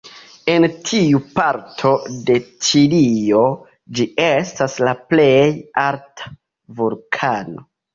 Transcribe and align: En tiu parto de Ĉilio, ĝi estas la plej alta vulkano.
En 0.53 0.63
tiu 0.91 1.21
parto 1.39 1.91
de 2.31 2.39
Ĉilio, 2.69 3.45
ĝi 4.01 4.11
estas 4.33 4.81
la 4.89 4.99
plej 5.15 5.41
alta 5.89 6.37
vulkano. 6.83 7.69